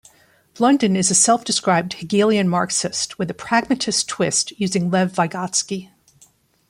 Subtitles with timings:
[0.55, 5.91] Blunden is a self-described Hegelian Marxist with a 'pragmatist twist' using Lev Vygotsky.